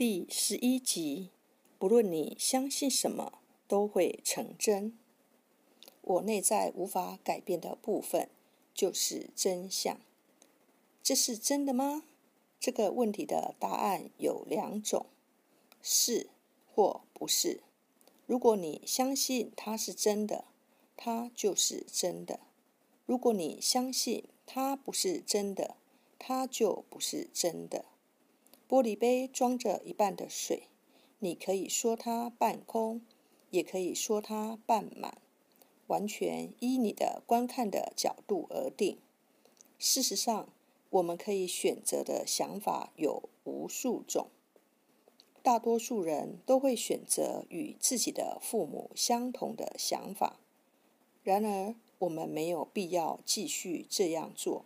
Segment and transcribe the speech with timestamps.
[0.00, 1.28] 第十一集，
[1.78, 3.34] 不论你相信什么，
[3.68, 4.98] 都会成真。
[6.00, 8.30] 我内在无法改变的部分，
[8.72, 10.00] 就是真相。
[11.02, 12.04] 这是真的吗？
[12.58, 15.04] 这个问题的答案有两种：
[15.82, 16.30] 是
[16.74, 17.60] 或不是。
[18.26, 20.46] 如果你相信它是真的，
[20.96, 22.40] 它就是真的；
[23.04, 25.76] 如果你相信它不是真的，
[26.18, 27.84] 它就不是真的。
[28.70, 30.68] 玻璃杯装着一半的水，
[31.18, 33.00] 你可以说它半空，
[33.50, 35.20] 也可以说它半满，
[35.88, 38.98] 完全依你的观看的角度而定。
[39.76, 40.48] 事实上，
[40.90, 44.28] 我们可以选择的想法有无数种。
[45.42, 50.38] 大多数人都会选择与自己的父母相同的想法，
[51.24, 54.64] 然而我们没有必要继续这样做。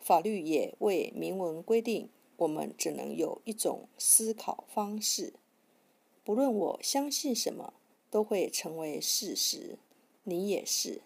[0.00, 5.34] 法律也未明文规定，我们只能有一种思考方式。
[6.24, 7.74] 不论我相信什么，
[8.10, 9.78] 都会成为事实。
[10.24, 11.02] 你也是。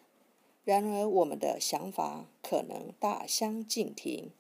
[0.64, 4.30] 然而，我们的想法可能大相径庭，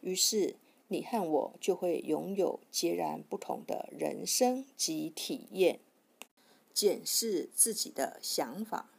[0.00, 0.56] 于是
[0.88, 5.80] 你和我就会拥有截然不同的人生及体验。
[6.72, 8.90] 检视自己的想法，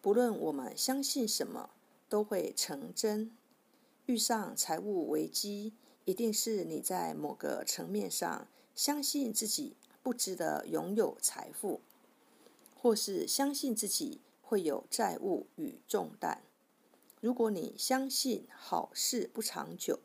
[0.00, 1.70] 不论我们相信什么，
[2.08, 3.30] 都会成真。
[4.06, 11.80] 遇上财务危机，一定是你在某个层面上相信自己不值得拥有财富，
[12.74, 16.42] 或是相信自己会有债务与重担。
[17.20, 20.00] 如果你相信好事不长久，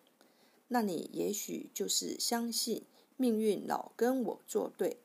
[0.67, 2.83] 那你也许就是相信
[3.15, 4.99] 命运老跟我作对，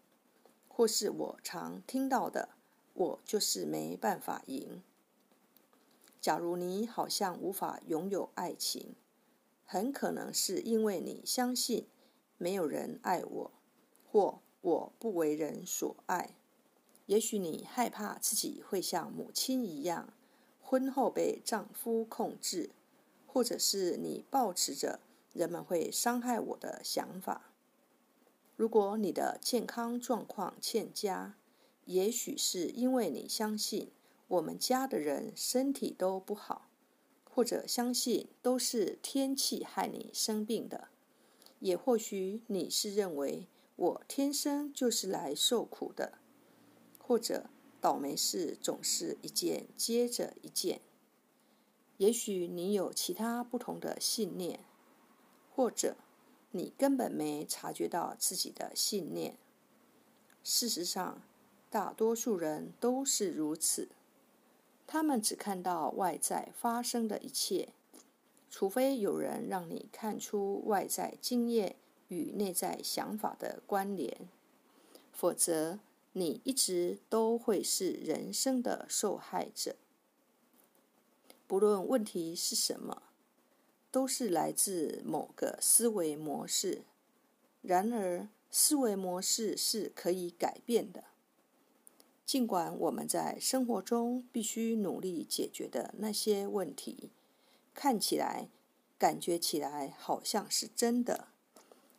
[0.69, 2.51] 或是我常听到的
[2.93, 4.83] “我就是没办法赢”。
[6.21, 8.95] 假如你好像无法拥有爱情，
[9.73, 11.87] 很可能是因为你相信
[12.37, 13.51] 没有人爱我，
[14.07, 16.35] 或我不为人所爱。
[17.07, 20.13] 也许你害怕自己会像母亲一样，
[20.61, 22.69] 婚后被丈夫控制，
[23.27, 25.01] 或者是你抱持着
[25.33, 27.51] 人们会伤害我的想法。
[28.57, 31.35] 如果你的健康状况欠佳，
[31.87, 33.91] 也许是因为你相信。
[34.29, 36.69] 我们家的人身体都不好，
[37.35, 40.89] 或者相信都是天气害你生病的，
[41.61, 46.19] 也或许你是认为我天生就是来受苦的，
[46.99, 47.49] 或者
[47.81, 50.83] 倒霉事总是一件接着一件。
[51.97, 54.61] 也许你有其他不同的信念，
[55.51, 55.97] 或者
[56.51, 59.39] 你根本没察觉到自己的信念。
[60.45, 61.23] 事实上，
[61.71, 63.89] 大多数人都是如此。
[64.93, 67.71] 他们只看到外在发生的一切，
[68.51, 71.77] 除非有人让你看出外在经验
[72.09, 74.29] 与内在想法的关联，
[75.11, 75.79] 否则
[76.13, 79.77] 你一直都会是人生的受害者。
[81.47, 83.05] 不论问题是什么，
[83.91, 86.83] 都是来自某个思维模式。
[87.63, 91.05] 然而，思维模式是可以改变的。
[92.33, 97.11] 尽管我们在生活中必须努力解决的那些问题，
[97.75, 98.49] 看起来、
[98.97, 101.29] 感觉起来好像是真的，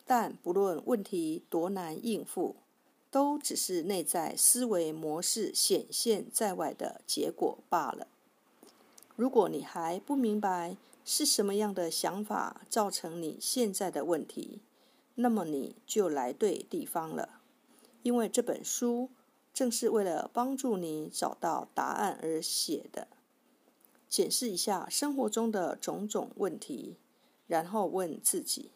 [0.08, 2.56] 但不论问题多难应付，
[3.12, 8.08] 都只是内在思维模式显现在外的结果罢了。
[9.16, 14.62] 如果你还不明白是什么样的想法造成你现在的问题，
[15.14, 17.40] 那么你就来对地方了，
[18.02, 19.12] 因为这本书。
[19.54, 23.08] 正是为了帮助你找到答案而写的。
[24.10, 26.98] 检视一下生活中的种种问题，
[27.48, 28.72] 然后问自己：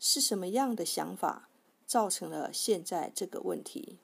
[0.00, 1.48] 是什么样的想法
[1.86, 3.98] 造成了现在这个问题？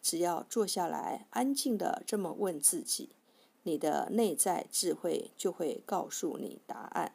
[0.00, 3.10] 只要坐下来，安静的这么问自己，
[3.64, 7.12] 你的内在智慧就会告诉你答案。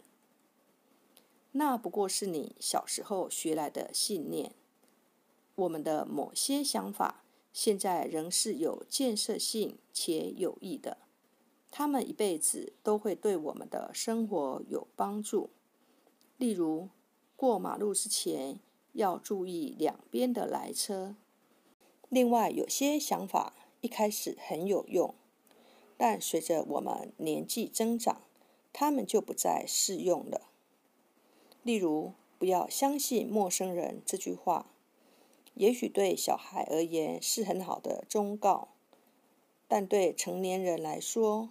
[1.53, 4.53] 那不过是你小时候学来的信念。
[5.55, 7.22] 我们的某些想法。
[7.53, 10.97] 现在仍是有建设性且有益的，
[11.69, 15.51] 他们一辈子都会对我们的生活有帮助。
[16.37, 16.89] 例如，
[17.35, 18.59] 过马路之前
[18.93, 21.15] 要注意两边的来车。
[22.09, 25.13] 另外，有些想法一开始很有用，
[25.95, 28.21] 但随着我们年纪增长，
[28.73, 30.49] 他们就不再适用了。
[31.61, 34.72] 例如，不要相信陌生人这句话。
[35.55, 38.69] 也许对小孩而言是很好的忠告，
[39.67, 41.49] 但对成年人来说，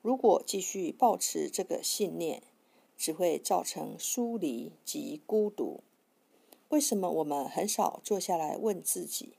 [0.00, 2.42] 如果继续保持这个信念，
[2.96, 5.80] 只会造成疏离及孤独。
[6.68, 9.34] 为什么我们很少坐下来问自己：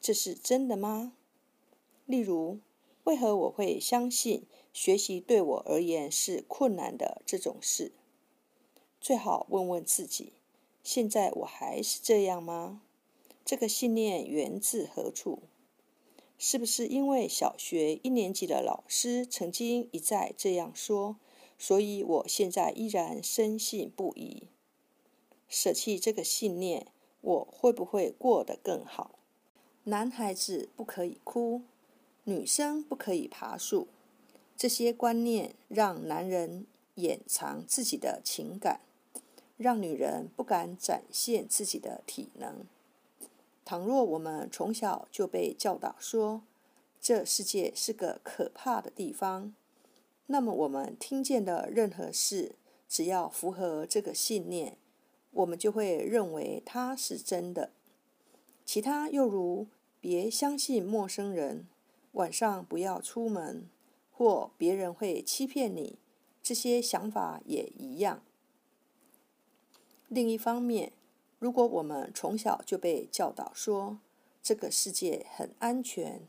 [0.00, 1.14] 这是真的吗？
[2.06, 2.60] 例如，
[3.04, 7.92] 为何我会相信学习对我而言是困难的这种事？
[9.00, 10.32] 最好问问自己：
[10.82, 12.82] 现在我还是这样吗？
[13.48, 15.44] 这个信念源自何处？
[16.36, 21.16] 是不是因为小学一年级的老师曾经一再这样说，
[21.58, 24.48] 所以我现在依然深信不疑？
[25.48, 26.88] 舍弃这个信念，
[27.22, 29.18] 我会不会过得更好？
[29.84, 31.62] 男孩子不可以哭，
[32.24, 33.88] 女生不可以爬树，
[34.58, 36.66] 这些观念让男人
[36.96, 38.82] 掩藏自己的情感，
[39.56, 42.66] 让女人不敢展现自己的体能。
[43.68, 46.40] 倘若我们从小就被教导说
[47.02, 49.54] 这世界是个可怕的地方，
[50.24, 52.54] 那么我们听见的任何事，
[52.88, 54.78] 只要符合这个信念，
[55.32, 57.68] 我们就会认为它是真的。
[58.64, 59.66] 其他又如
[60.00, 61.66] 别相信陌生人，
[62.12, 63.68] 晚上不要出门，
[64.10, 65.98] 或别人会欺骗你，
[66.42, 68.22] 这些想法也一样。
[70.08, 70.92] 另一方面，
[71.38, 73.98] 如果我们从小就被教导说
[74.42, 76.26] 这个世界很安全，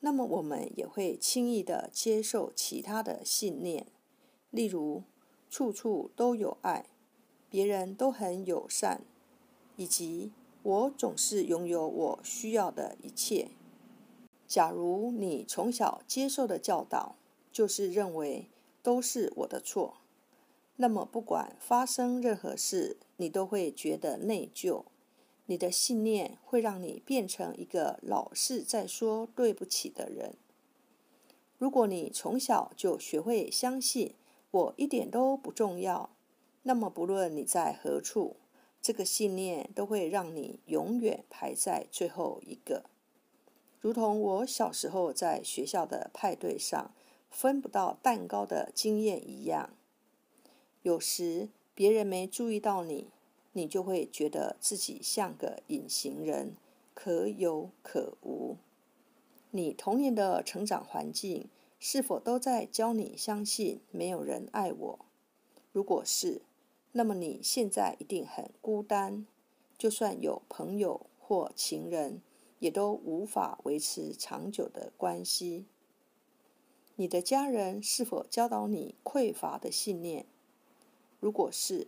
[0.00, 3.86] 那么我们也会轻易的接受其他的信念，
[4.50, 5.02] 例如
[5.50, 6.86] 处处都有爱，
[7.50, 9.02] 别人都很友善，
[9.76, 10.32] 以及
[10.62, 13.48] 我总是拥有我需要的一切。
[14.46, 17.16] 假如你从小接受的教导
[17.50, 18.48] 就是认为
[18.80, 19.96] 都是我的错。
[20.76, 24.84] 那么，不管发生任何事，你都会觉得内疚。
[25.46, 30.34] 你的信念会让你变成一个老是在说对不起的人。
[31.58, 34.14] 如果你从小就学会相信
[34.50, 36.10] 我一点都不重要，
[36.64, 38.36] 那么不论你在何处，
[38.82, 42.84] 这个信念都会让你永远排在最后一个。
[43.80, 46.92] 如同我小时候在学校的派对上
[47.30, 49.70] 分不到蛋糕的经验一样。
[50.82, 53.08] 有时别人没注意到你，
[53.52, 56.56] 你就会觉得自己像个隐形人，
[56.94, 58.56] 可有可无。
[59.50, 64.98] 你童年的成长环境是否都在教你相信没有人爱我？
[65.70, 66.40] 如果是，
[66.92, 69.26] 那么你现在一定很孤单，
[69.76, 72.22] 就算有朋友或情人，
[72.58, 75.66] 也都无法维持长久的关系。
[76.94, 80.24] 你的家人是否教导你匮乏的信念？
[81.20, 81.86] 如果是，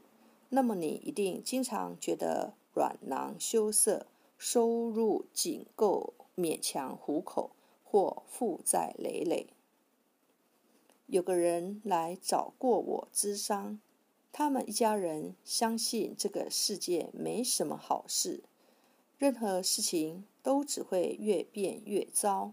[0.48, 7.50] 那么你一定经常觉得软囊羞涩，收入仅够勉强糊口，
[7.84, 9.48] 或负债累累。
[11.06, 13.80] 有个人来找过我咨商，
[14.30, 18.42] 他们一家人相信这个世界没什么好事，
[19.18, 22.52] 任何事情都只会越变越糟。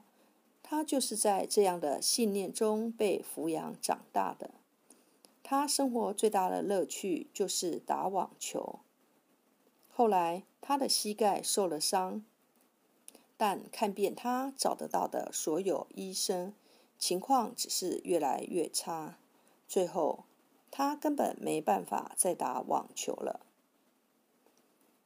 [0.63, 4.51] 他就是在这样的信念中被抚养长大的。
[5.47, 8.79] 他生活最大的乐趣就是打网球。
[9.87, 12.25] 后来他的膝盖受了伤，
[13.37, 16.55] 但看遍他找得到的所有医生，
[16.97, 19.19] 情况只是越来越差。
[19.67, 20.23] 最后，
[20.71, 23.45] 他根本没办法再打网球了。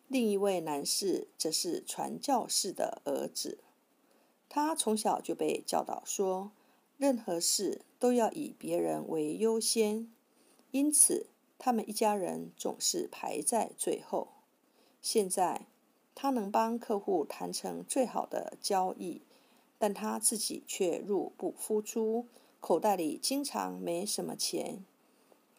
[0.07, 3.59] 另一位男士则是传教士的儿子，
[4.47, 6.53] 他从小就被教导说，
[6.95, 10.09] 任何事都要以别人为优先。
[10.71, 14.27] 因此，他们一家人总是排在最后。
[15.01, 15.67] 现在，
[16.13, 19.21] 他能帮客户谈成最好的交易，
[19.77, 22.27] 但他自己却入不敷出，
[22.59, 24.83] 口袋里经常没什么钱，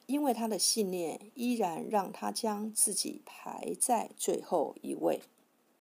[0.07, 5.23] 因为他的信念依然让他将自己排在最后一位。